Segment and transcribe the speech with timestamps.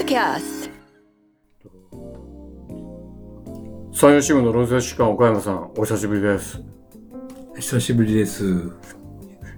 [0.00, 0.70] ドキャス
[3.92, 6.62] ト山陽新聞の論説士官岡山さん、お久しぶりです。
[7.56, 8.72] 久しぶりです。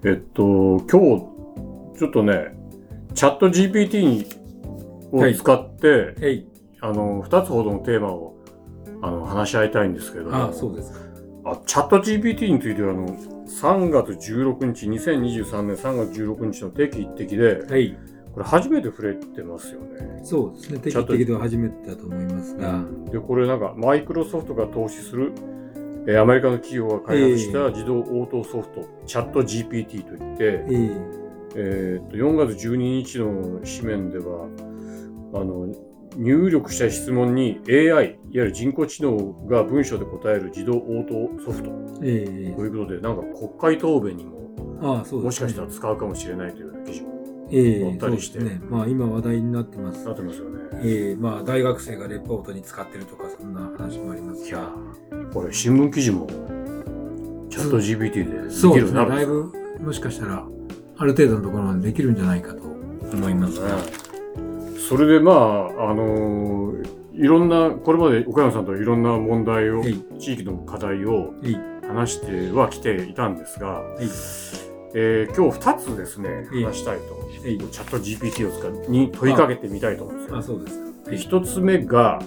[0.05, 2.57] えっと、今日、ちょっとね、
[3.15, 4.27] チャット GPT
[5.13, 6.49] を使って、えい。
[6.81, 8.35] あの、二つほどのテーマを、
[9.01, 10.99] あの、話し合いたいんですけれども、ああ、そうですか。
[11.45, 17.97] あチャット GPT については、あの、3月16日、2023年3月16日の定期一滴で、はい。
[18.33, 20.21] これ初めて触れてますよね。
[20.25, 20.79] そうですね。
[20.79, 22.83] 定期的では初めてだと思いますが。
[23.11, 25.33] で、これなんか、マイクロソフトが投資する、
[26.07, 31.23] えーアメリカの企業が開発した自動応答ソフト、チャット GPT といって、ええ
[31.55, 34.49] えーっと、4月12日の紙面では、
[35.35, 35.69] あの、
[36.17, 41.71] 入力した質問に AI、いわゆる人工知能が文章で答える自動応答ソフト
[42.03, 43.23] ええということで、なんか
[43.59, 44.43] 国会答弁にも
[44.83, 45.27] ああ、そうね。
[45.27, 47.12] もしかしたら使うかもしれないというような記事も
[47.53, 48.61] ええ載ったりしてね。
[48.69, 50.13] まあ、今話題になってますな。
[50.13, 50.61] ってますよね。
[50.83, 54.71] ええまあ、大学生がレポートに使ってるとか、そんな話もありますいや
[55.33, 56.27] これ新聞記事も
[57.51, 58.63] チャット GPT ででき。
[58.63, 60.47] るようになるんだいぶ、もしかしたら、
[60.97, 62.63] ある程度のところまでできるんじゃないかと
[63.13, 63.79] 思いますが。
[64.89, 71.35] それでまあ、あのーいろんな、これまで岡山さんといろんな問題を、はい地域の課題を。
[71.93, 74.72] 話してはきていたんですが、はい。
[74.95, 77.23] えー今日2つですね、ええ話したいと。
[77.43, 80.37] チャット GPT を使うに問いかけてみたいと思うんですよ。
[80.39, 81.11] あ、そうですか。
[81.11, 82.21] で一つ目が、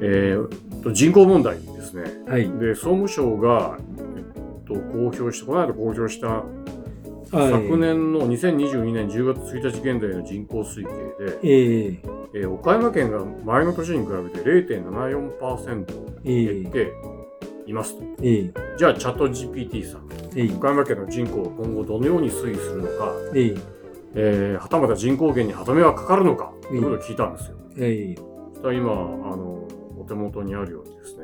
[0.00, 2.04] えーと人口問題ですね。
[2.26, 2.50] はい。
[2.58, 3.78] で、総務省が、
[4.16, 6.50] えっと、公表した、この間公表した、はい
[7.32, 12.00] 昨年の2022年10月1日現在の人口推計で、ええ
[12.34, 14.38] えー岡山県が前の年に比べて
[14.74, 15.84] 0.74%
[16.24, 16.92] ええ減って
[17.70, 18.02] いますと。
[18.22, 20.52] ええじゃあ、チャット GPT さん、えい。
[20.52, 23.54] 岡山県の人口は今後どのように推移するのか、えい。
[24.14, 27.56] えーはたまた人口減に歯止めはかかるのか、ということを聞いたんですよ。
[27.78, 28.16] えい。
[28.16, 28.22] そ
[28.56, 29.66] したら今、あの、
[29.98, 31.22] お手元にあるようにですね。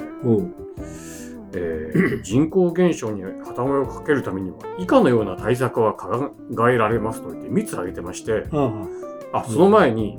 [1.54, 6.30] えー 人口減少に歯止めをかけるためには、以下のような対策は考
[6.68, 8.72] えられますと言って3つ挙げてまして、あ
[9.32, 9.40] あ。
[9.40, 10.18] あ、その前に。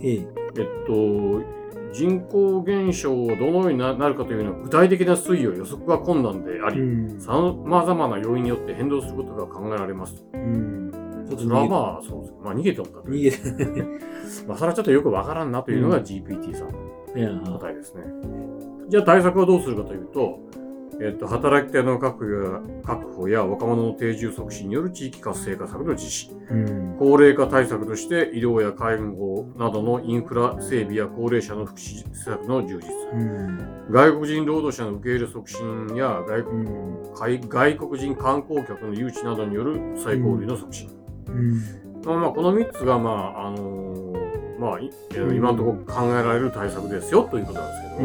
[0.58, 1.42] えっと、
[1.94, 7.20] 人口減少をどのようにななるかというのは具体的な推移を予測が困難であり、ん。
[7.20, 7.34] さ
[7.66, 10.16] まざまな要因によって変動することが考えられます。
[11.30, 12.34] それは逃まあ、そうです。
[12.42, 13.02] まあ、逃げておったと。
[13.04, 13.38] 逃げて。
[14.48, 16.68] まあ、それはちょっとよくわからんなというのがうん GPT さん
[17.44, 18.04] の答えですね。
[18.88, 20.40] じゃあ対策はどうするかというと、
[21.00, 22.64] えっと、働き手の確
[23.16, 26.32] 保や若者の定住促進による地域活性化策の実施。
[26.50, 26.96] うん。
[26.98, 32.88] 高齢化対策として医療や介護などのインフラ整備や高齢者の福祉施策の充実。
[33.14, 33.86] うん。
[33.92, 37.04] 外国人労働者の受け入れ促進や外国うん。
[37.14, 40.90] 外外国人観光客の誘致などによる再交流の促進。
[41.28, 41.62] うん。
[42.06, 44.80] まあ、まあこの3つが、まああのーまあ、
[45.36, 47.98] 今のところ考えられる対策ですよということなんです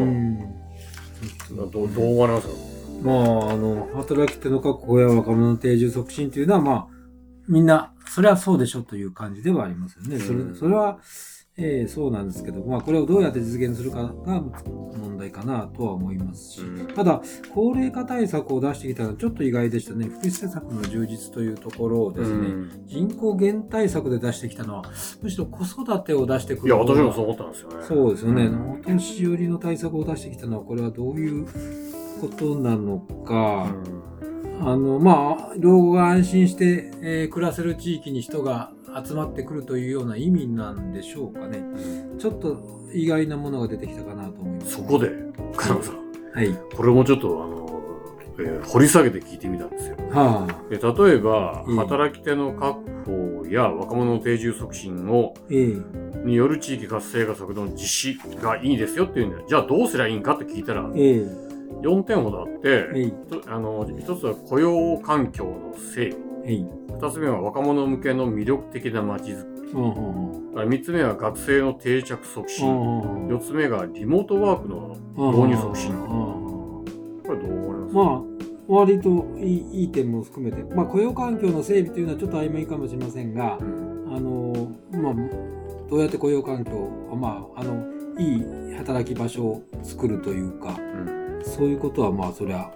[1.55, 2.72] けども、どう思われますか？
[3.03, 6.87] まあ、あの、働き手の確保や若者の定住促進というのは、まあ、
[7.47, 10.19] みんな、それはそうでしょという感じではありますよね。
[10.19, 10.99] それうんそれは、
[11.55, 17.21] えーそうなんですけど、まあ、これをどうやって実現するかが問題かなとは思いますし、うんただ、
[17.53, 20.07] 高齢化対策を出してきたのはちょっと意外でしたね。
[20.07, 24.83] 福祉施策の充実というところをですね、うん人口減対策で出してきたのは、
[25.21, 27.75] むしろ子育てを出してくるいや、私もそう思ったんですよね。
[27.83, 28.45] そうですよね。
[28.45, 31.45] うんお年寄りの対策を出してきたのは、これはどういう
[32.27, 33.73] ことなのか、
[34.61, 38.71] あの、まあ、老後が安心して、えー暮らせる地域に人が
[39.05, 41.63] 集まってくるというような意味なんでしょうかね。
[42.17, 42.61] ちょっと
[42.93, 44.71] 意外なものが出てきたかなと思います。
[44.77, 45.11] そこで、
[45.57, 45.95] カナさん、
[46.33, 46.53] はい。
[46.75, 47.63] これもちょっと、あの、
[48.39, 49.95] えー掘り下げて聞いてみたんですよ。
[50.11, 50.69] はあ。
[50.69, 62.87] で例えば、うん働き手の確保や若者の定住促進をええによる地域活性化策の実施がいいですよっていうんで、じゃあどうすりゃいいんかって聞いたら、ええ4点ほどあって、
[63.47, 66.23] あの一つは雇用環境の整備。
[66.45, 66.65] えい。
[67.01, 69.91] 二つ目は若者向けの魅力的な街づくうん
[70.55, 70.77] うんり。
[70.77, 72.67] 三つ目は学生の定着促う進。
[72.69, 75.93] んうん四つ目がリモートワークのうん導入促進。
[75.93, 76.03] うん
[77.25, 77.95] これどう思われます？
[77.95, 78.21] まあ、
[78.67, 84.71] 割といい点も含めて、まあ、雇用環境の整備というのはちょっと曖昧かもしれませんが、うんあの、
[85.01, 85.13] まあ、
[85.89, 87.83] どうやって雇用環境を、まあ、あの、
[88.19, 88.37] い
[88.71, 92.71] い働き場所を作るというか、うんそういうことは、まあ、そりゃ、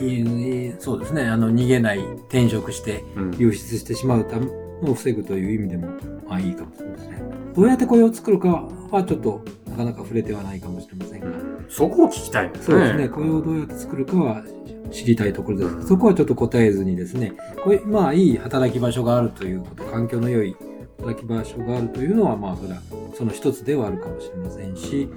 [0.00, 3.30] いいいいそうですね、あの、逃げない、転職して、うん。
[3.32, 4.46] 流出してしまうため
[4.82, 5.88] のを防ぐという意味でも、
[6.28, 7.10] まあ、いいかもしれません。
[7.10, 7.22] ね。
[7.54, 11.28] どうやって雇用を作るかは、ちょっと、なかなか触れてはないかもしれませんが、
[11.68, 12.74] そこを聞きたいんですね。
[12.74, 14.44] そうですね、雇用をどうやって作るかは
[14.90, 15.70] 知りたいところです。
[15.70, 15.86] うん。
[15.86, 20.56] そこはちょっと答えずにですね、これまあいい働き場所があるということ、環境の良い
[20.98, 22.80] 働き場所があるというのは、まあ、それは
[23.14, 25.08] その一つではあるかもしれませんし、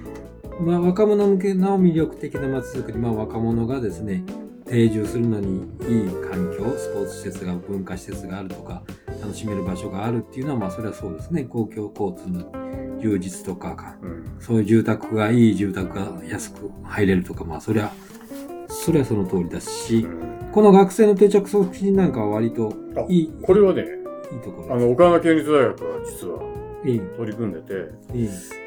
[0.60, 4.24] まあ、若者向けの魅力的な街づくり、まあ、若者がですね、
[4.64, 8.82] 定住するのにいい環境、スポーツ施設が、文化施設があるとか、
[9.20, 12.50] 楽しめる場所があるっていうのは、まあ、それはそうですね、公共交通の
[13.00, 14.36] 充実とか、うん。
[14.40, 17.92] そういう住宅がいい住宅が安く入れるとか、まあ、それは、
[18.68, 20.06] それはその通りだし、
[20.52, 23.84] この学生の定着促進なんかは割とあいい、これはね、
[24.32, 24.72] いいところです。
[24.72, 26.45] あの、岡山県立大学が実は
[27.16, 27.90] 取り組んでて。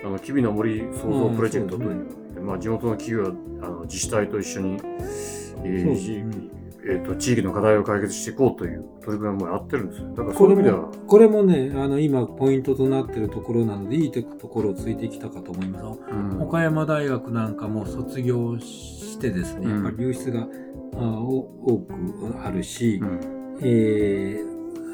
[0.05, 2.05] あの、きびの森創造プロジェクトという
[2.41, 4.77] まあ、地元の企業、あの自治体と一緒に、
[5.63, 6.49] えー
[6.85, 10.09] えーと、地域の課題を解決していこうという取り組みもやってるんですよ。
[10.09, 10.81] だからそこれういう意味では。
[10.87, 15.99] も、、これもね、あの、今、ポイントとなっているところなので、いいところをついてきたかと思います。
[16.11, 16.41] うん。
[16.41, 19.83] 岡山大学なんかも卒業してですね、うん。
[19.83, 20.47] やっぱり流出が
[20.95, 21.93] あお多く
[22.43, 23.19] あるし、うん。
[23.61, 24.49] えー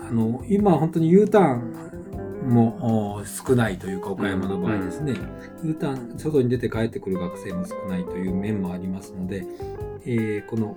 [0.08, 2.05] あの今本当に U ターン
[2.50, 5.16] もお少ないというか岡山の場合ですね、
[5.64, 9.46] U ターン外に出て帰ってくる学生も少ないという面もありますので、
[10.06, 10.76] えーこの、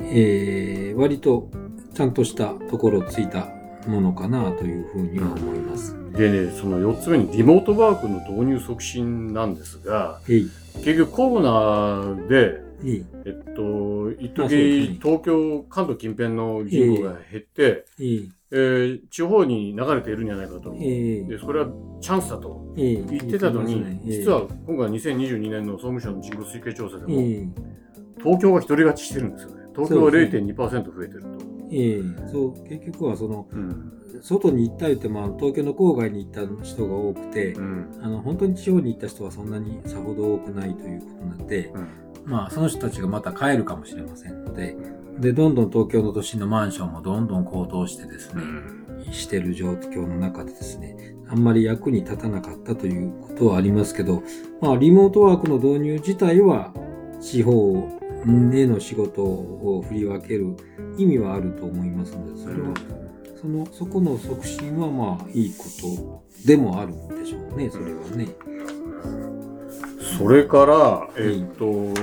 [0.00, 1.48] えー割と
[1.94, 3.48] ちゃんとしたところをついた
[3.86, 5.96] ものかなというふうには思います。
[6.12, 10.50] でね、その4つ目にリモートワークの導入促進なんですが、えい。
[10.84, 13.04] 結局コロナで、えい。
[13.24, 14.98] えっと、一時、ね。
[15.02, 20.74] 東京、関東近辺の人口が減って、えいえー地方に流れているんじゃないかと。
[20.78, 21.68] えいで、それは
[22.00, 27.08] チャンスだと言ってたのに、言ってますね実は今回2022年の総務省の人口推計調査でも、
[28.18, 29.60] 東京が一人勝ちしてるんですよね。
[29.74, 31.28] 東京はそうですね0.2%増えてると。
[31.72, 33.92] ええそう結局はそのうん。
[34.22, 37.98] 外に行った言っても東京の郊外に行った人が多くて、うん。
[38.02, 41.88] あの本当に地方に行った人はそんなにさほど多くないということなので、うん。
[42.24, 44.76] まあその人たちがまた帰るかもしれませんので、
[45.20, 48.42] でどんどん東京の都心のマンションもどんどん高騰してですね、
[49.12, 54.22] してる状況の中でですね、あんまり役に立たなかったということはありますけど、
[54.60, 56.72] まあリモートワークの導入自体は
[57.20, 57.88] 地方
[58.26, 60.56] への仕事を振り分ける
[60.96, 62.74] 意味はあると思いますので、それは
[63.40, 65.64] その、そこの促進はまあいいこ
[66.42, 68.28] とでもあるんでしょうね、それはね。
[70.18, 71.94] それから、えっと、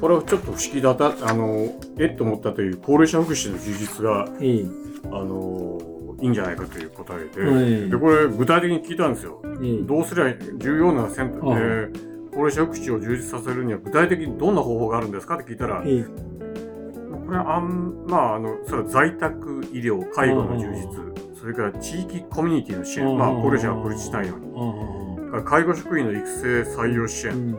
[0.00, 4.66] これはちょっと不思議だった、あの、えっと思ったという高齢者福祉の充実が、ええ、
[5.06, 5.80] あの、
[6.20, 9.42] いいんじゃないかという答えで、はいで、これ具体的に聞いたんですよ。
[9.62, 12.00] ええ、どうすりゃ重要なセンターで、
[12.30, 27.58] 高齢者福祉を充実させるには具体的にどんな方法があるんですかって聞いたら、ええ、これはあん、まあ、あの、それは在宅医療、介護の充実、それから地域コミュニティの支援、まあ、高齢者が孤立しないように、介護職員の育成採用支援、うん、で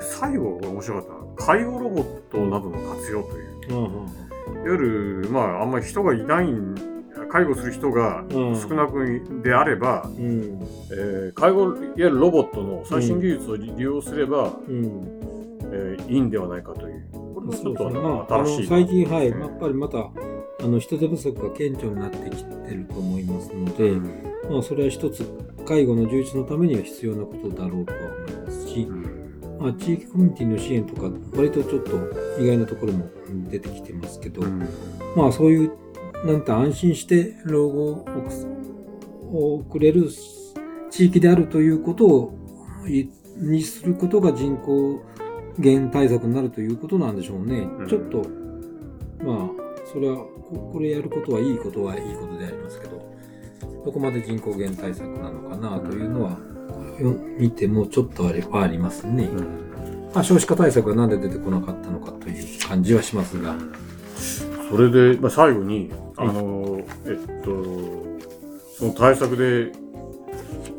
[0.00, 3.46] 最後が面白かった介護ロボットなどの活用という。
[3.68, 6.74] うん、いわゆる、まあ、あんまり人がいないん、
[7.30, 10.60] 介護する人がうん少なくであれば、うん、
[10.92, 14.84] えー介護、いわゆるロボットの最新技術を利用すれば、うん。
[15.72, 17.04] えーいいんではないかという。
[17.12, 18.66] これもちょっとあまのあ、新しい。
[18.68, 24.04] 最近、はい、うんやっぱりまた、あの人手不足が顕著になってきてると思いますので、うん
[24.50, 25.24] まあ、それは一つ、
[25.66, 29.15] 介護の充実のためには必要なことだろうとは思いますしう、ん
[29.58, 31.96] まあ、地域コミュニティの支援とか、割とちょっと
[32.40, 33.08] 意外なところも
[33.50, 34.68] 出てきてますけど、うん。
[35.16, 35.72] まあ、そういう、
[36.24, 38.04] なんて安心して老後
[39.32, 40.08] を送れる
[40.90, 42.38] 地域であるということを、
[42.86, 45.02] いにすることが人口
[45.58, 47.68] 減対策になるということなんでしょうね。
[47.78, 47.88] うん。
[47.88, 48.18] ちょっと、
[49.24, 49.50] まあ、
[49.92, 53.04] それは、ここれやることはいいことはいいことでありますけど、
[53.84, 56.38] どこまで人口減対策なのかなというのは、よ
[57.38, 59.24] 見てもちょっとあれはありますね。
[59.24, 60.10] うん。
[60.14, 63.54] まあ、少子化対策がなんで出てこなかったのかという感じはしますが、
[64.70, 68.18] それで、まあ、最後に、あの、えっと、
[68.78, 69.72] その対策で、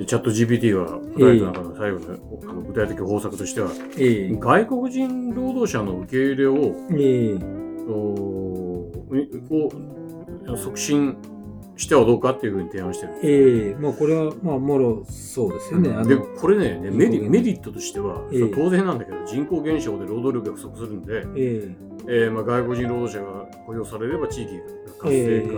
[0.05, 4.37] チャット GPT が答えた中の最後の具体的方策としては、ええ。
[4.39, 7.67] 外国人労働者の受け入れをええ。
[7.89, 8.37] お
[9.49, 9.71] を
[10.57, 11.17] 促進
[11.77, 13.13] してはどうかっていうふうに提案してる。
[13.13, 15.91] んですええまあこれはまあもろそうですよね。
[15.91, 18.39] あのでこれねねメリメリットとしては、ええ。
[18.39, 21.75] それは当然なんだけど人口減少で労働力が不足するんで、え
[22.07, 22.29] え。
[22.29, 24.63] ーまあ、外国人労働者が雇用されれば地域が
[24.99, 25.53] 活性化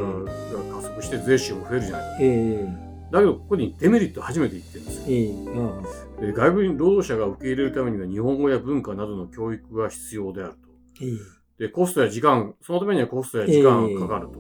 [0.76, 2.24] が加速して税収も増えるじゃない。
[2.24, 2.90] ええ。
[3.12, 5.04] だけどここにデメリット初めて言ってるんですよ。
[5.08, 5.34] ええ。
[5.58, 5.82] あ
[6.20, 6.22] あ。
[6.22, 10.60] で外国人労働者が受け入れるためには日本語や文化などの教育が必要であると。
[11.02, 11.40] ええ。
[11.60, 14.40] で、コストや時間、そのためにはコストや時間がかかると。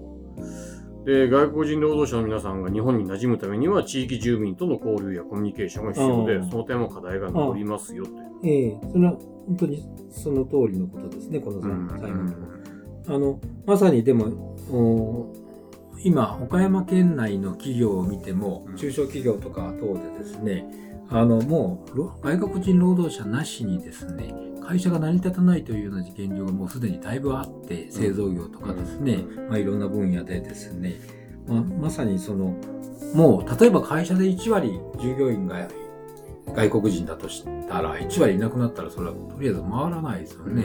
[1.09, 8.11] で、外国人労働者の皆さんが日本に馴染むためには、地域住民との交流やコミュニケーションが必要でう、んその点も課題が残りますよと。
[8.43, 9.13] ええそれは
[9.47, 12.33] 本当にその通りのことですね、このうん最後の。
[13.07, 15.33] あの、まさにでも、お
[16.03, 20.67] 今、岡山県内の企業を見てもうん、中小企業とか等でですね、
[21.11, 29.17] あの、もう、ろ外国人労働者なしにですね、会社が成り立たないというような現状がもうすでにだいぶあって、製造業とかですね、
[29.49, 30.99] まあ、いろんな分野でですね、
[31.47, 32.55] まあ、まさにその、
[33.15, 35.67] もう、例えば会社で1割従業員が
[36.53, 40.63] 外国人だとしたら、1割いなくなったら、それはとりあえず回らないですよね。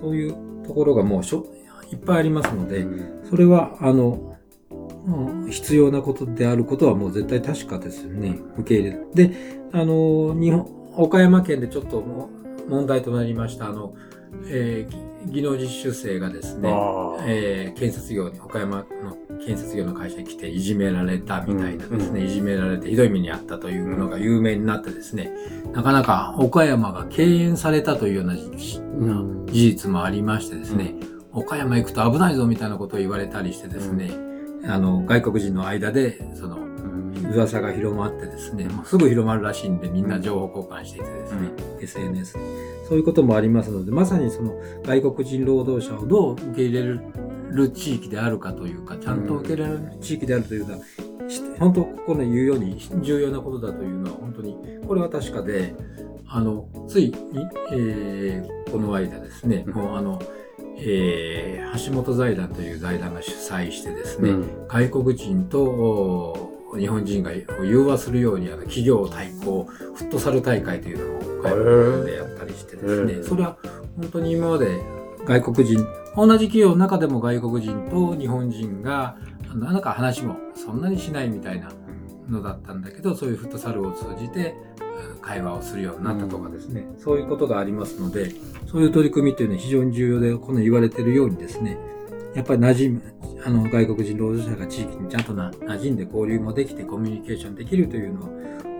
[0.00, 1.46] そういうところがもうしょ
[1.92, 2.84] いっぱいありますので、
[3.30, 4.33] それは、あの、
[5.06, 8.38] うん必要なことであることはもう絶対確かですよね。
[8.58, 9.28] 受け入れ。
[9.28, 9.36] で、
[9.72, 12.30] あの、日本、岡山県でちょっとも
[12.68, 13.94] 問題となりました、あの、
[14.48, 16.68] えー技能実習生がですね、
[17.26, 18.84] えー建設業に、岡山の
[19.44, 25.32] 建設業の会社に来ていじめられたみたいなですね、うんいじめられてひどい目にあったというのが有名になってですね、
[25.72, 30.94] なかなか岡山が敬遠されたというような事うん事実もありましてですね、
[31.32, 34.10] 岡山行くと危ないぞみたいなことを言われたりしてですね、
[34.66, 36.58] あの、外国人の間で、その、
[37.32, 41.48] 噂が広まってですね、もうすぐ広まるらしいんでみんな情報交換していてですね、
[41.80, 42.38] SNS。
[42.88, 44.54] そういうこともありますので、まさにその
[44.84, 46.82] 外国人労働者をどう受け入れ
[47.50, 50.78] る地域であるかというか、ちゃんと受け入れる地域であるというのは、
[51.28, 54.56] し本当、ここで言うように重要なことだというのは、本当に、
[54.86, 55.74] これは確かで、
[56.26, 57.14] あの、ついに、
[57.72, 59.72] えーこの間ですね、うん。
[59.74, 60.20] もうあの、
[60.78, 64.68] えー橋本財団という財団が主催してですね、うん。
[64.68, 73.56] 外国人とお日本人が融和するようにあの企業対抗フットサル大会というのを外国でやったりしてですね、それは
[73.96, 74.80] 本当に今まで
[75.24, 79.16] 外国人同じ企業の中でも外国人と日本人が
[79.50, 81.70] あのなんか話もそんなにしないみたいな
[82.28, 84.83] のだったんだけどそういうフットサルを通じてうん
[85.20, 88.32] 会話をするようになったとかですね、そういうことがありますので
[88.66, 91.78] そういう取り組みっていうのは非常に重要でこの言われているようにですね
[92.34, 93.02] やっぱり馴染む
[93.44, 98.28] あの外国人労働者が地域にちゃんとな馴染んで交流もできてコミュニケーションできるというのは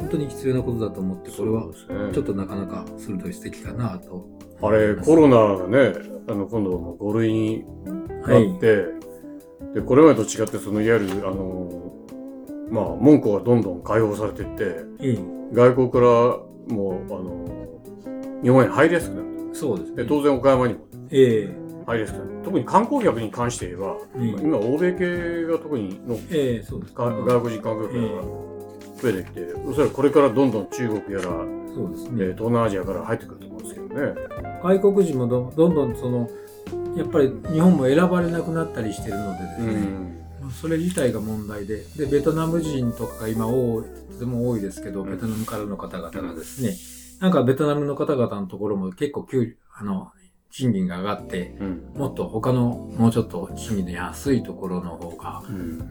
[0.00, 1.68] 本当に必要なことだと思ってこれは
[2.12, 4.26] ちょっとなかなか鋭い指摘かなと
[4.62, 5.92] あれ、コロナがね、
[6.28, 7.64] あの、今度も5類に
[8.26, 8.86] なって、
[9.74, 11.93] で、これまでと違って、その、いわゆる、あの、
[12.74, 15.18] まあ、門戸がどんどん開放されていって、え
[15.52, 19.28] 外国からもう、あの、日本に入りやすくなる。
[19.52, 19.96] えそうですね。
[20.02, 20.80] で、当然岡山にも
[21.12, 21.48] え
[21.86, 22.30] 入りやすくなる。
[22.42, 28.22] 特に観光客に関して言えば、ええ今、欧米系が特にの、えええそうですか外国人観光客が
[29.02, 31.30] 増えてきて、おそらくこれからどんどん中国やら、
[31.74, 34.14] そうですね、えー東南アジアから入ってくると思うんですけどね。
[34.64, 36.28] 外国人もどどんどんその
[36.96, 45.10] やっぱり日本も選ばれなくなったりしてるのでですね、それ自体が問題ででベトナム人とかが今多いとても多いですけどうん。
[45.10, 46.74] ベトナムからの方々がですね、
[47.20, 50.12] なんかベトナムの方々のところも結構給あの
[50.50, 51.92] 賃金が上がってうん。
[51.94, 55.42] もっと他のもうちょっと賃金の安いところの方が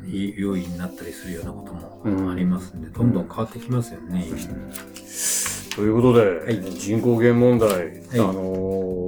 [0.05, 2.25] 優位になったりするようなことうん。
[2.25, 4.25] もありますんで、どんどん変わってきますよね。
[5.75, 6.13] ということ
[6.45, 6.71] で、い。
[6.79, 7.71] 人口減問題、い。
[8.13, 8.33] あの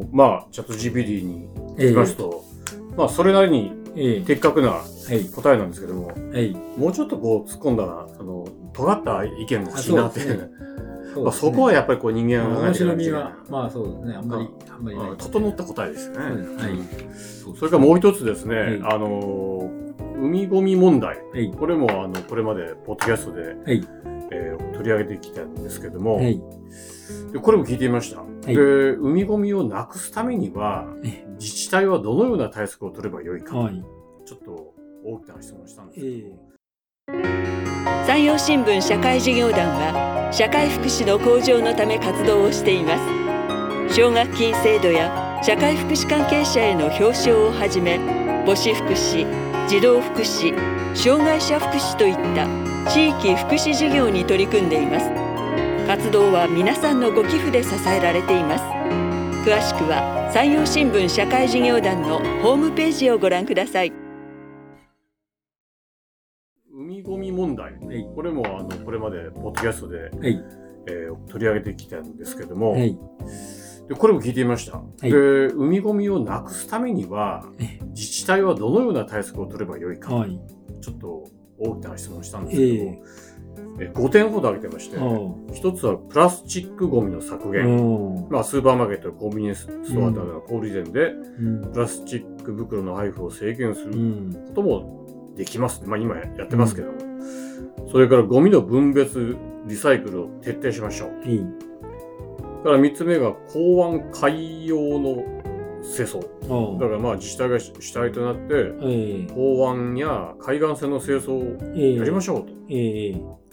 [0.02, 1.48] ーまあ、チャット GPT に
[1.78, 2.44] えしますと、
[2.98, 4.22] まあ、それなりにええ。
[4.22, 5.26] 的確なはい。
[5.26, 6.56] 答えなんですけども、はい。
[6.78, 10.20] もうちょっとこう突っ込んだ、あの、尖った意見が欲しいなって。
[10.22, 10.50] あそうです
[11.16, 16.20] まあ、そこはやっぱりこう人間が考面白みはまあそうですねあんまりあんまりないあ整った答えですよね。
[16.20, 16.80] はい。
[17.58, 18.74] それからもう一つですね、はい。
[18.84, 21.18] あのー、海ゴミ問題。
[21.32, 21.52] はい。
[21.58, 23.88] これも、あの、これまで、ポッドキャストで、はい。
[24.32, 26.42] えー取り上げてきたんですけども、はい。
[27.32, 28.22] でこれも聞いてみました。
[28.52, 28.56] い。
[28.56, 33.84] で、海ゴミをなくすためには、え自治体はどのような対策を取ればよいか、はい。
[34.26, 34.74] ちょっと
[35.04, 36.28] 大きな質問をしたんですけど、
[37.10, 38.06] え。
[38.08, 43.26] 山陽新聞社会事業団は社会福祉の向上のため活動をしています。
[43.96, 48.00] 奨学金制度や社会福祉関係者への表彰をはじめ
[48.46, 49.26] 母子福祉
[49.68, 50.54] 児童福祉
[50.96, 52.48] 障害者福祉といった
[52.92, 55.25] 地域福祉事業に取り組んでいます
[55.88, 58.64] 活動は皆さんのご寄付で支えられています。
[59.48, 63.94] 詳しくは山陽新聞社会事業団のホームページをご覧ください。
[66.74, 68.04] 海ゴミ問題、はい。
[68.16, 70.44] これもあのこれまでポッドキャストで、はい。
[70.88, 72.98] えー取り上げてきたんですけども、はい。
[73.88, 75.12] でこれも聞いてみました、い。
[75.12, 75.18] で
[75.54, 80.40] 海ゴミをなくすためにはえ自治体はどのような対策を取ればよいか、はい。
[80.82, 83.02] ちょっと大きな質問をしたんですけども、え
[83.80, 88.28] え5点ほど挙げてまして、え一つはプラスチックゴミの削う減、ん。
[88.30, 91.72] まあ、スーパーマーケットコンビニエンスストアなどの小売店でうん。
[91.74, 94.34] プラスチック袋の配布を制限するうん。
[94.48, 95.88] こともできますね。
[95.88, 96.98] まあ今やってますけども。
[97.92, 99.36] それからゴミの分別、
[99.68, 101.10] リサイクルを徹底しましょう。
[101.10, 101.38] はい。
[102.64, 105.24] それから三つ目が港湾海洋の
[105.84, 106.20] 清掃。
[106.50, 108.42] ああだからまあ自治体が主体となって、
[108.82, 109.34] ええ。
[109.34, 111.96] 港湾や海岸線の清掃をええ。
[111.96, 113.45] やりましょうと。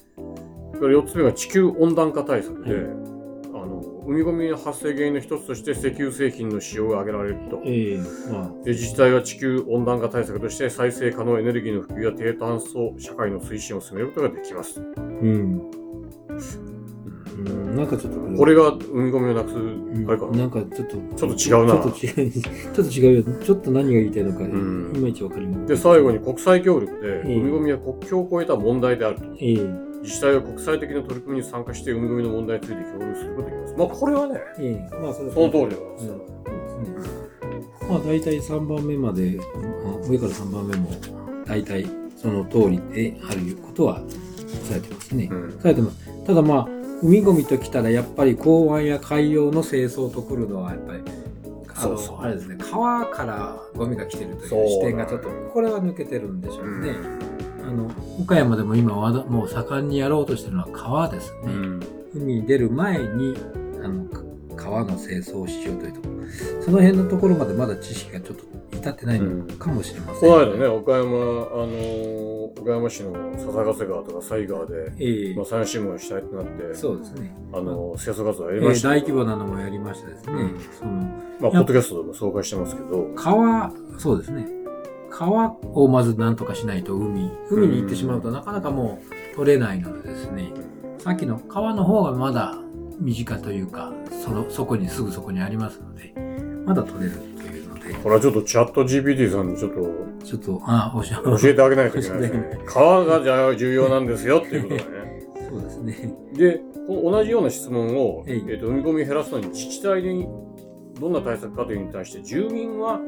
[0.83, 2.85] ええそれから4つ目が地球温暖化対策で、はい。
[3.55, 7.63] あの海ごみの発生原因の一つとして石油製品の使用が挙げられると。
[7.65, 7.99] ええ
[8.33, 8.65] まあ。
[8.65, 14.81] で自治体は地球温暖化対策として再生可能エネルギーの普及や低炭素社会の推進を進めることができます。
[14.81, 15.71] うん、
[17.39, 20.05] うん、なんかちょっとこれが海ごみをなくす、うん。
[20.09, 20.39] あれかな？
[20.39, 20.97] なんかちょっと。
[20.97, 21.81] ちょっと違うな。
[21.81, 22.31] ちょっと違う。
[22.43, 23.39] ちょっと違うよ。
[23.41, 24.93] ちょっと何が言いたいのか、ん。
[24.97, 25.67] いまいちわかりません。
[25.67, 27.35] で、最後に国際協力で、ええ。
[27.37, 29.25] 海ごみは国境を越えた問題であると。
[29.39, 33.75] ええ自治体は国際的な取り組みに参加して海ごみの問題について共有することができます。
[33.79, 34.97] まあ、これはね、ええ。
[34.97, 36.13] まあそれその通りでございう
[37.89, 37.89] ん。
[37.89, 40.91] まあ大体3番目まであ上から3番目も
[41.47, 44.03] 大体その通りであることは
[44.69, 45.61] されてますね、うん。
[45.61, 46.27] されてます。
[46.27, 46.69] ただまあ
[47.03, 51.03] 海ごみときたらやっぱり港湾や海洋の清掃とくるのはやっぱり
[51.77, 52.21] そうそう。
[52.21, 52.57] あれですね。
[52.59, 54.69] 川からゴミが来てるという。
[54.69, 57.32] 視点がちょっとこれは抜けてるんでしょうね、うん
[57.63, 57.91] あの
[58.21, 61.53] 岡山でも今はだもう盛んにやろうとしてるのは川ですね、
[62.15, 63.37] 海に出る前に
[63.83, 64.23] あのか
[64.57, 66.09] 川の清掃をしようというとこ。
[66.09, 66.13] ろ
[66.63, 68.45] その辺のところまでまだ知識がちょっと
[68.77, 75.35] 至ってないのかもしれません、この間ね、岡山、あのー岡山市の笹ヶ瀬川とか西川で、ええ。
[75.35, 80.61] まあ、三市も主体となって、そうですね、あのー清掃活動をやえりましたえ大規模なのもやりましてですね、うん。
[80.79, 84.47] そのまあ、ポッドキャストでも紹介してますけど、川そうですね
[85.13, 89.01] 川をまず何とかしないと海海に行ってしまうとなかなかも
[89.33, 90.53] う取れないのでですね、
[90.99, 92.57] さっきの川の方がまだ
[92.99, 93.93] 身近というか
[94.25, 96.15] そのそこにすぐそこにありますので
[96.65, 97.95] まだ取れるというので。
[97.95, 102.61] これはちょっとチャット GPT さんにちょっとちょっとあおっしゃる教えてあげないといけないですね。
[102.67, 105.29] 川がじゃあ重要なんですよっていうことだね。
[105.51, 106.15] そうですね。
[106.33, 110.27] で、同じような質問を、えっと海ごみを減らすのに自治体に
[110.99, 113.01] どんな対策かというのに対して住民は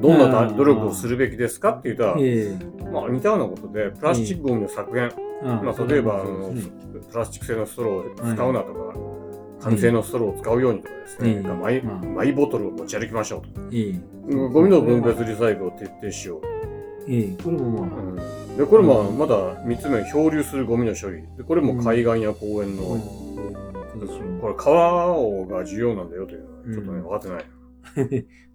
[0.00, 2.56] どんな努力をするべきですかって言ったら、え
[2.92, 5.12] まあ似たようなことでプラスチックゴミの削減、
[5.42, 6.52] まあ、例えばあの
[7.10, 8.94] プラスチック製のストローを使うなとか、
[9.60, 13.48] 紙製のストローを使うようにとかですね、ええマイまあマイボトルを持ち歩きましょうと。
[13.72, 14.00] ええ。
[14.34, 16.40] ゴミの分別リサイクルを徹底しよう。
[17.08, 17.42] ええ。
[17.42, 18.56] これもまあ、うん。
[18.56, 21.22] でこれもうんまだ3つ目漂流するゴミの処理。
[21.36, 24.38] でこれも海岸や公園の、うん。
[24.40, 27.02] これ川をが重要なんだよというのはちょっとねうん。
[27.02, 27.44] 分かってない、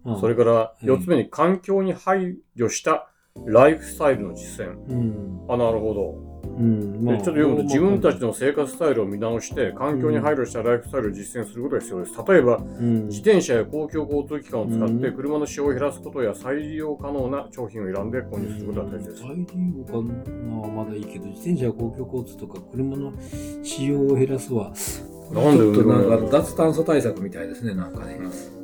[0.04, 0.90] まあ それからうん。
[0.90, 3.10] 4つ目に環境に配慮した
[3.48, 4.78] ライフスタイルの実践。
[4.90, 5.46] うん。
[5.50, 7.04] あなるほど、うん。
[7.04, 12.14] まあでちょっと読むと自分たちの生活スタイルを見直して環境に配慮したライフスタイルを実践することが必要です。
[12.28, 13.08] 例えばうん。
[13.08, 15.16] 自転車や公共交通機関を使ってうん。
[15.16, 20.68] 車の使用を減らすことや再利用可能な商品を選んで購入することが大切です、再利用かな。
[20.68, 23.14] まだいいけど自転車や公共交通とか車の
[23.64, 24.72] 使用を減らすは
[25.32, 26.30] なんでちょっとなんかうん。
[26.30, 28.20] 脱炭素対策みたいですねなんかね、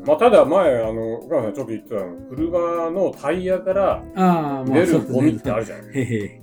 [0.06, 5.98] まあ、ただ前、あの、岡山さんちょっと言ってたの、車のタイヤからああま出るゴミってあるじゃない。
[5.98, 6.42] へへ。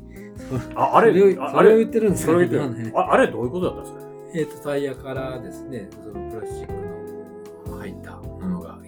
[0.75, 4.01] ああそれれ、をそれをああれ、言ってるんですそれを言ってなんでるああれどういうことだったんですか？
[4.35, 8.79] えっ、とタイヤからですねそのプラスチックの入ったものが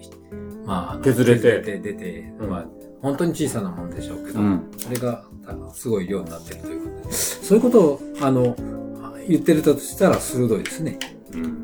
[0.65, 1.63] まああの削れて。
[1.63, 2.49] 削出て、うん。
[2.49, 2.65] まあ
[3.01, 4.69] 本当に小さなもんでしょうけど、ん。
[4.77, 8.55] それがたすごい量になってるということで、そういうことを、あの、
[9.27, 10.99] 言ってるとしたら鋭いですね。
[11.33, 11.63] うん。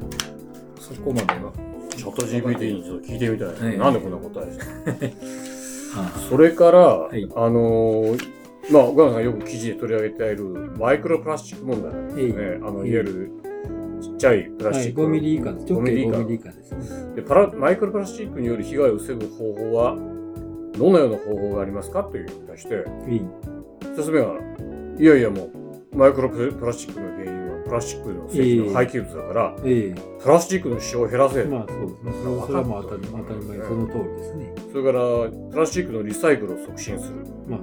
[0.79, 1.51] そこまでは。
[1.95, 3.53] チャット GPT にちょっと聞いてみたいな。
[3.67, 4.59] はいなんでこんな答えし
[5.93, 8.35] たあそれから、いあのー
[8.71, 10.43] まあ、さんよく記事で取り上げている
[10.77, 12.59] マイクロプラスチック問題なんですね。
[12.63, 13.31] あの、えいいわゆる
[14.01, 15.01] ちっちゃいプラスはい、チック。
[15.01, 15.71] 5ミリ以下です。
[15.71, 16.71] 直5ミリ以下径5ミリ以下です
[17.07, 17.15] ね。
[17.15, 19.95] でパラマイクロプラスチックによる被害を防ぐ方法は、
[20.77, 23.21] どのような方法がありますかというのに対して、いい
[23.93, 24.35] 一つ目は、
[24.99, 25.49] いやいやも
[25.93, 26.99] う、マイクロプラスチック
[27.75, 31.41] ラスチックの製品の廃棄物だから、えプラスチックの使用を減らせ。
[31.41, 32.11] えまあそうですね。
[32.45, 34.55] それはもう当たり当たり前、その通りですね。
[34.71, 37.15] それから、プラスチックのリサイクルを促進する。
[37.47, 37.59] まあ、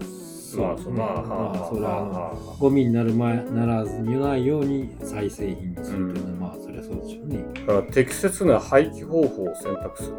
[0.57, 7.44] まあ、そうまあ、はまあ、それはあの、はゴミになる前、ならずにないように再製品にするというのは、まあ、それはそうでしょうね。
[7.66, 10.16] だから適切な廃棄方法を選択する。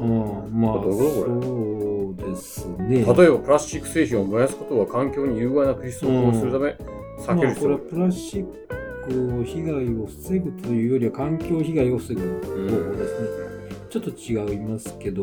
[0.00, 3.04] うん、まあ、そうですね。
[3.04, 13.28] 例えば、プラスチック製品を燃やすことは環境に有害な物質を放出するため、避ける必要があるまあ、これはプラスチッ被害を防ぐというよりは環境被害を防ぐ方法ですね。
[13.90, 15.22] ちょっと違いますけど、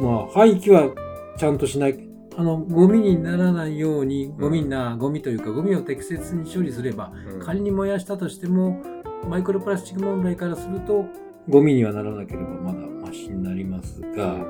[0.00, 0.90] まあ廃棄は
[1.38, 2.08] ちゃんとしない。
[2.36, 8.82] あのゴミにならないようにゴミな、ゴミというかゴミを適切に処理すればうん仮に燃やしたとしても
[9.30, 11.06] マイクロプラスチック問題からすると
[11.48, 14.44] ゴミにはならなければまだマシになりますが、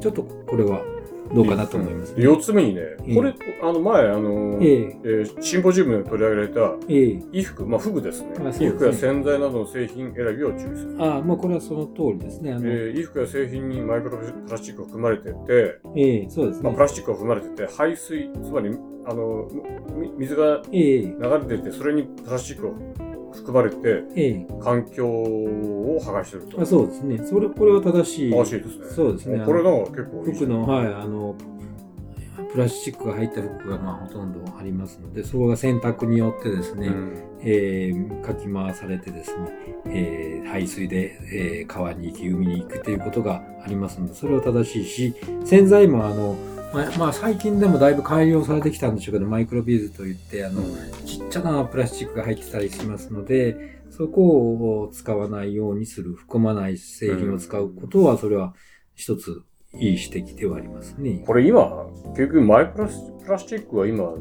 [0.00, 0.80] ちょっとこれは
[1.34, 2.24] どうかなと思います、ね。
[2.24, 8.28] 4つ目にね、ええこれ、あの前、あの、えええーシンポジウムで取り上げられたええ衣服、まあ、服ですね。
[8.34, 10.96] あそうですね衣服や洗剤などの製品選びを注意する。
[10.98, 12.52] ああ、まあこれはその通りですね。
[12.52, 16.82] あの、ええー衣服や製品にマイクロプラスチックが含まれてて、えそうですまあ、ねプ。
[16.82, 18.70] ラスチックが含まれてて、排水、つまり、
[19.06, 19.48] あの、
[19.96, 21.16] み水がええ流
[21.48, 22.72] れてて、それにプラスチックが
[23.32, 26.60] 含まれて、ええ環境を破壊してると。
[26.60, 27.18] あそうですね。
[27.18, 28.32] それ、これは正しい。
[28.32, 28.86] 正しいですね。
[28.94, 29.42] そうですね。
[29.44, 31.34] これあのなんか結構いい服の、はい、あの、
[32.52, 39.52] プラスチックが入った服がまあほとんどありますので、それが洗濯によってですね、うんえーかき回されてですね、
[39.86, 45.14] えー排水で、えー川に行き、海に行くということがありますので、それは正しいし、
[45.44, 46.36] 洗剤もあの、
[46.72, 50.62] まあ、まあ最近でもだいぶ改良されてきたんでしょうけど、マイクロビーズといって、あの、
[51.06, 58.54] ちっちゃなプラスチックが入ってたりしますので、そこを使わないようにする、含まない製品を使うことは、それは
[58.94, 59.42] 一つ
[59.74, 61.22] いい指摘ではありますね。
[61.26, 64.12] これ今、結局マイプラスプラスチックは今、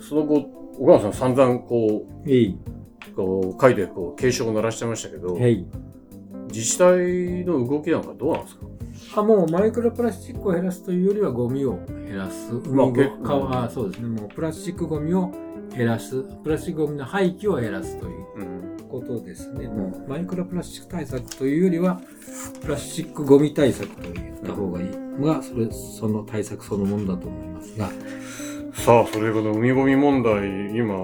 [0.00, 0.42] その後、
[0.78, 2.58] 小川さん散々こえい、
[3.12, 5.66] う、こう書いてこう警鐘を鳴らしてましたけど、はい。
[6.48, 8.66] 自治体の動きなんかどうなんですか？
[9.14, 12.52] あもうマイクロプラスチックを減らすというよりはゴミを減らす。
[12.70, 14.08] まあ海けご川あそうですね。
[14.08, 15.30] もうプラスチックゴミを
[15.76, 16.22] 減らす。
[16.42, 18.62] プラスチックゴミの廃棄を減らすといううん。
[18.88, 19.68] ことですね。
[19.68, 22.00] もうマイクロプラスチック対策というよりは、
[22.62, 27.88] プラスチックゴミ対策と言った方がいいのが、それ、その対策そのものだと思いますが。
[28.74, 30.94] さあ、それでこの海ゴミ問題、今、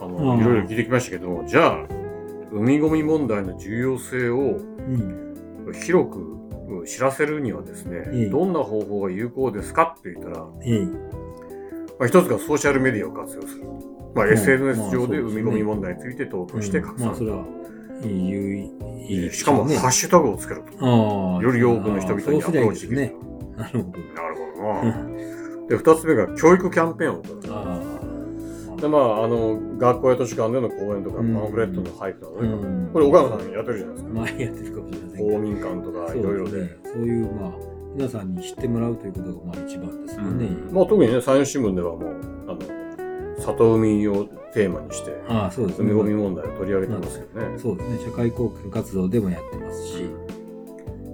[0.00, 1.86] あの、うんいろいろ聞いてきましたけども、じゃあ、
[2.52, 5.72] 海ゴミ問題の重要性をうん。
[5.82, 6.36] 広く
[6.86, 10.86] 知らせるにはですね、ええどんな方法が有効ですかって言ったら、ええ。
[11.98, 13.64] まあ、一つがソーシャルメディアを活用する。
[14.14, 17.44] まあ、うん SNS 上で海ゴミ問題について投稿して拡散うんま
[19.30, 20.86] あ、しかも、ねハッシュタグをつけると。
[21.42, 23.00] より多くの人々にアプローチできる。
[23.00, 23.14] ね。
[23.56, 23.98] なるほど。
[24.14, 24.98] なるほどうな。
[24.98, 27.73] んで、二つ目が教育キャンペーンを行う。
[28.84, 32.42] あで、まあ、あの、学校や図書館での講演とか、うんパンフレットの配布などあ。
[32.42, 32.54] ね、う
[32.88, 34.10] んこれ、岡山さんやってるじゃないですか。
[34.12, 35.30] 前やってるかもしれません。
[35.30, 36.78] 公民館とか、そいろいうろで。
[36.84, 37.50] そういう、まあ、
[37.94, 40.48] 皆さんに知ってもらうということが、まあ、一番ですよね。
[40.72, 42.14] まあ、特にね、山陽新聞ではもう、
[42.48, 42.58] あの、
[43.40, 45.90] 里海をテーマにして、ああ、そうですね。
[45.90, 47.58] 海ゴミ問題を取り上げてますけどね。
[47.58, 47.98] そうですね。
[48.04, 50.04] 社会貢献活動でもやってますし。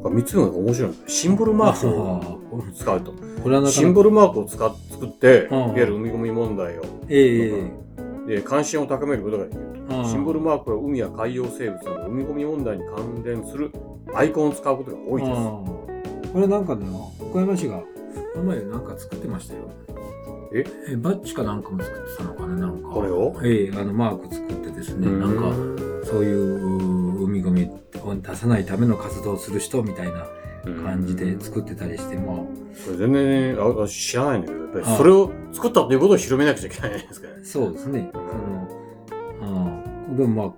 [0.08, 3.12] 三つ目が面白いシンボルマークを使うと。
[3.42, 5.68] これはシンボルマークを使っ作って、いうん。
[5.68, 7.52] わゆる海ゴミ問題を、え
[8.26, 9.62] えで関心を高めることができる。
[10.04, 13.72] シンボルマークは海や海洋生物の海ゴミ問題に関連する
[14.14, 15.32] アイコンを使うことが多いです。
[16.32, 16.86] これなんかね、
[17.20, 19.62] 岡山市が、この前なんか作ってましたよ。
[20.54, 20.64] え？
[20.90, 22.88] えバッジかなんかも作ってたのかななんか。
[22.90, 23.34] これを？
[23.42, 25.52] ええあの、マーク作ってですね、なんか、
[26.04, 27.70] そういう海ゴミ
[28.08, 30.26] を出さないための活動をする人みたいな
[30.84, 32.46] 感じで作ってたりして、まあ、こ
[32.90, 37.28] れ全然あ私知らないんだけど、やっぱりそれを作ったっていうことを広めなくちゃいけないじゃないですか。
[37.42, 38.10] そうですね。
[38.12, 38.68] その、
[39.42, 39.82] あ
[40.12, 40.54] あでもま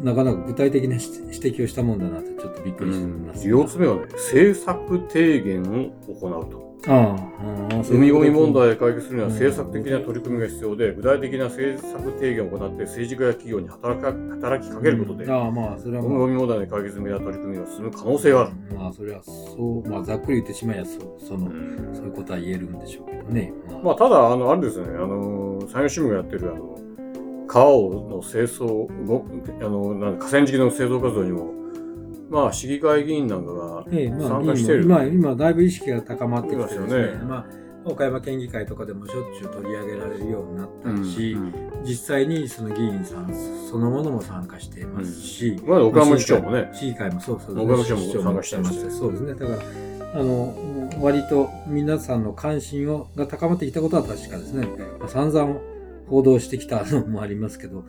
[0.00, 3.48] あ、なかなか具体的な指指摘をしたもんだなってちょっとびっくりしてます。
[3.48, 6.67] 四つ目はね、政策提言を行うと。
[6.86, 15.30] ああ、海ゴミうこと問題を解決するには政策的な取り組みが必要で、具体的な政策提言を行って政治家や企業に働か働きかけることで、うん。
[15.30, 18.76] ああ、まあ、それは海まあ、ゴミ問題の解決に向けた取り組みが進む可能性がある。
[18.76, 21.50] まあ、それはそう、まあ、ざっくり言ってしまえばそう、その、
[21.94, 22.78] そういうことは言えるん。
[22.78, 23.52] でしょうけどね。
[23.68, 26.78] まあまあ、ただ、あの、あれですね、あの、山陽新聞がやってる、あの、
[27.46, 28.86] 川をの清掃、
[29.64, 30.18] あの、なん。
[30.18, 31.57] 河川敷の清掃活動にも、
[32.30, 34.84] まあ、市議会議員なんかがええ、まあ、参加してる。
[34.84, 37.24] 今、今、だいぶ意識が高まってきてですね、いますよね。
[37.24, 37.46] まあ、
[37.84, 43.32] 岡山県議会とかでもしょっちゅう取り上げられるようになったうんし、うん実際にその議員さん
[43.70, 49.34] そのものも参加していますし、まあ、岡山市長もね、市議会もそうそう岡山市長も参加してますそうですね。
[49.34, 50.54] だから、あの、
[51.00, 54.66] 割と皆さんの関心をが高まってきたことは確かですね。
[54.98, 55.60] まあ、散々
[56.08, 57.84] 報道してきたのもありますけど、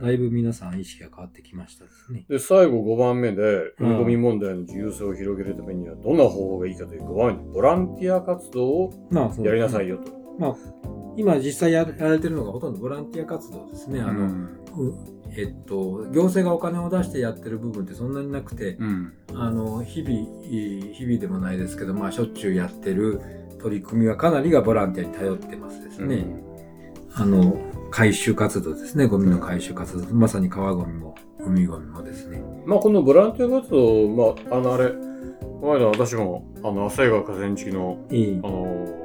[0.00, 2.24] だいぶ皆さん意識が変わってきましたですね。
[2.28, 8.92] で、最後5番目で、うん海ゴミ問題の自由性を広げるためには、どんな方法がいいかという5番目に、ボランティア活動を
[9.42, 10.12] やりなさいよと。
[10.38, 10.56] まあ、
[11.16, 14.00] 今実際やられてるのがほとんどボランティア活動ですね。
[14.00, 19.12] あの、うんうえっと、行政がお金を出してやってる部分ってそんなになくて、うん。
[19.34, 20.10] あの、日々、
[20.42, 23.20] 日々でもないですけど、まあ、しょっちゅうやってる
[23.60, 26.24] 取り組みはかなりがボランティアに頼ってますですね。
[27.14, 27.56] あの、
[27.90, 29.06] 回収活動ですね。
[29.06, 30.14] ゴミの回収活動。
[30.14, 32.42] まさに川ゴミも、海ゴミもですね。
[32.66, 34.90] まあ、このボランティア活動、まあ、あの、あれ、
[35.60, 38.48] この間私も、あの、浅井川河川敷の、いいあ。
[38.48, 39.00] の、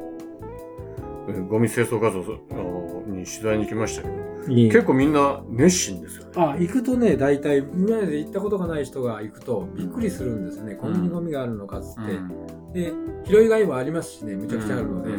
[1.27, 6.31] えゴミ清掃活動あのに取材に行きましたけど、いい結構みんな熱心ですよね。
[6.35, 12.05] あ行くとね大体今まで行ったことがない人が行くとびっくりするんですね、こんなにゴミがあるのかっつっ
[12.73, 12.93] て、で
[13.25, 15.15] 拾いがいもありますしねむちゃくちゃあるので、あ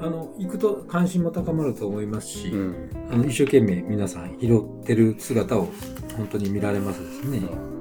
[0.00, 2.90] あの行くと関心も高まると思いますし、うん。
[3.10, 5.68] あの一生懸命皆さん拾ってる姿を
[6.16, 7.76] 本当に見られますですね。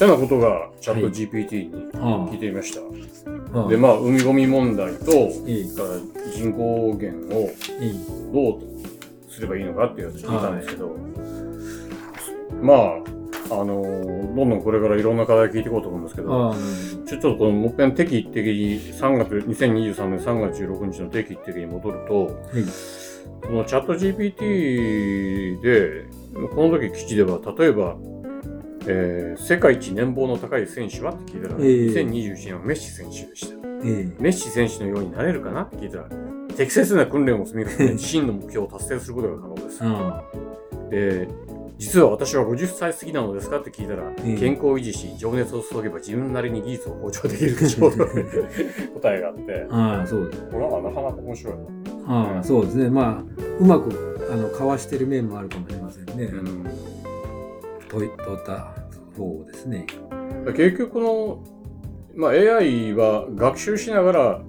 [0.00, 2.80] てなことがチャット GPT にあ聞いてみました。
[3.60, 5.98] あで、まあ、海ゴミ問題と、から
[6.32, 8.00] 人口減をいい
[8.32, 8.60] どう
[9.30, 10.96] すればいいのかっていうやつ聞いたんですけど、
[12.62, 13.19] まあ、
[13.50, 16.54] あのーどんどんこれからいろんな課題聞いていこうと思うんですけど、
[17.06, 22.34] ちょちょっとこのもう一遍定期的に3月、2023年3月16日の定期的に戻ると、はい。
[23.42, 26.04] このチャット GPT で、
[26.54, 27.96] この時記事では、例えば、
[28.86, 31.86] えー世界一年俸の高い選手はって聞いたら、ええ。
[32.04, 33.56] 2021年はメッシ選手でした。
[33.84, 36.08] えメッシ選手のようになれるかなって聞いたら、
[36.56, 39.78] 適切な訓練を積み重ね、真の目標を達成することが可能です。
[39.82, 39.86] え。
[39.86, 40.24] あ。
[40.90, 41.28] で、
[41.80, 48.06] 実は私は50歳過ぎなのですかって聞いたら、ええ健康を維持し、情熱を注げば自分なりに技術を向上できるでしょうと
[49.00, 50.42] 答えがあって、ああそうです。
[50.50, 51.62] これはなかなか面白いな。
[52.06, 52.90] ああそうですね。
[52.90, 56.24] まあうまくあのかわしてる面もあるかもしれませんね。
[56.24, 56.64] うん
[57.88, 58.74] といとった
[59.16, 59.86] 方ですね。
[60.54, 61.44] 結局この、
[62.14, 64.42] まあ、AI は学習しながら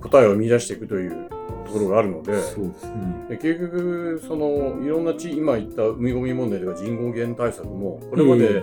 [0.00, 1.28] 答えを見出していくという
[1.64, 3.26] ところがあるので、そうですね。
[3.30, 8.62] で結局そのいろんなち今言った海ゴミ問題とか人口減対策もこれまで、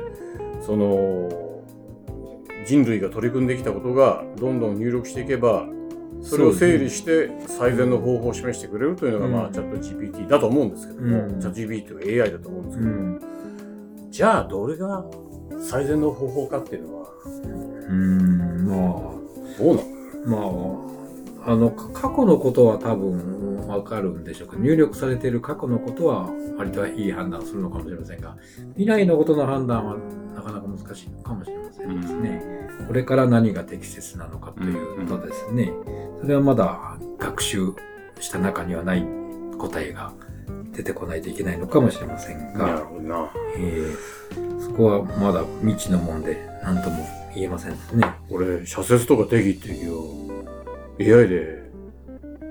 [0.61, 1.63] その
[2.65, 5.67] 人類が取り組んできたことがどんどん入力していけば
[6.21, 13.19] それを整理して最善の方法を示してくれるというのが、まあ、うんチャット GPT だと思うんですけども、うんチャット GPT は AI だと思うんですけど、うん。
[14.11, 15.03] じゃあどれが
[15.59, 17.09] 最善の方法かっていうのは
[17.89, 18.67] うん。
[18.67, 18.75] ま
[19.57, 19.81] どうなの？
[20.27, 20.90] あまあ
[21.45, 28.35] あのか過去のことは多分わかるんでしょうけど入力されている過去のことは割といい判断をするのかもしれませんが
[28.73, 29.95] 未来のことの判断は
[30.35, 32.61] なかなか難しいのかもしれませんですね。
[32.87, 35.71] これから何が適切なのかというとですね、
[36.21, 37.73] それはまだ学習
[38.19, 39.05] した中にはない
[39.57, 40.11] 答えが
[40.73, 43.31] 出てこないといけないのかもしれませんなるが、ほどな。
[43.57, 47.77] えーそこはまだ未知のもんで何とも言えませんね。
[48.29, 50.00] 俺、社説とか定義っていう
[51.01, 51.71] AI で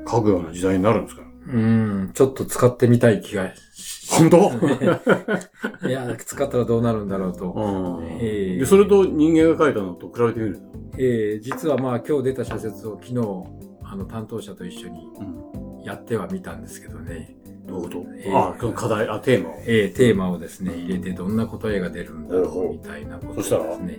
[0.08, 1.22] 書くような時代になるんですか？
[1.48, 4.36] うん、ちょっと使ってみたい気がし本当？
[5.88, 7.52] いや、使ったらどうなるんだろうと。
[7.52, 10.60] うんえーでそれと人間が書いたのと比べてみると。
[10.98, 13.16] えー実はまあ今日出た社説を昨日、
[13.84, 15.10] あの担当者と一緒に
[15.84, 17.36] やってはみたんですけどね。
[17.66, 19.54] どういうこと、えーあ、その課題、あ、テーマを。
[19.66, 23.64] えーテーマをですね、入れてどんな答えが出るんだろほうみたいなことそしたら？
[23.68, 23.96] ですね。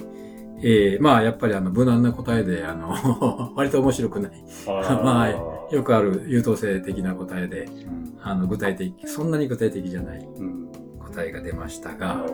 [0.64, 4.44] えーまあやっぱりあの無難な答えで、あの、 割と面白くない。
[4.68, 5.30] まあ
[5.74, 10.68] よくある優等生的な答えで、うんあの具体的、そんなに具体的じゃないうん
[11.00, 12.26] 答えが出ましたなが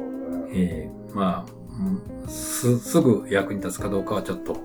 [0.52, 1.52] えーまあ、
[2.24, 4.58] うんす、すぐ役に立つかどうかはちょっと、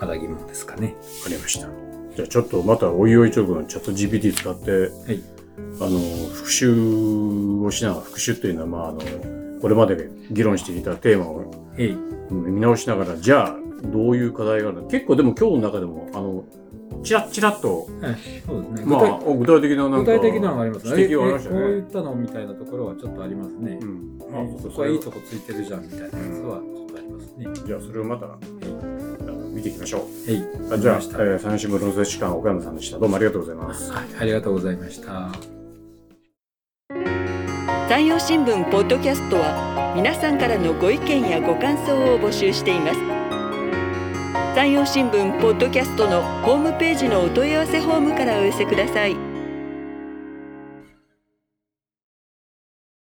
[0.00, 0.94] まだ疑問ですかね。
[1.18, 1.68] わかりました。
[2.16, 5.22] じゃあちょっとまたおいおいちょっとチャット GPT 使って、はい。
[5.80, 5.98] あの、
[6.32, 6.72] 復習
[7.62, 9.00] をしながら、復習っていうのは、まあ、あの、
[9.60, 11.94] これまで議論していたテーマをえ
[12.30, 13.56] 見直しながら、じゃあ、
[13.92, 14.82] どういう課題がある？
[14.82, 16.44] の結構でも今日の中でも、あの、
[17.02, 18.86] チラッチラッと、はいそうですね。
[18.86, 21.02] まあ、具体的ななんか、具体的なのがありますね。
[21.02, 21.92] 指摘はありましたええこう言ねっ。
[21.92, 23.78] たのみたいなところはちょっとありますね。
[23.80, 24.18] うん。
[24.20, 27.46] えーそこはいいとこついてるじゃんみたいなやつはちょっとありますね。
[27.66, 28.26] じゃあ、それをまた、
[29.54, 30.00] 見ていきましょう。
[30.30, 30.72] はい。
[30.72, 32.98] あじゃあ、えー、三新聞論説士官岡山さんでした。
[32.98, 33.92] どうもありがとうございます。
[33.92, 34.04] はい。
[34.20, 35.55] ありがとうございました。
[37.88, 42.98] 山陽新聞ポッドキャストは皆さんからのご意見やご感想を募集しています。
[44.56, 49.25] 山陽新聞ポッドキャストのホームページのお問い合わせフォームからお寄せください。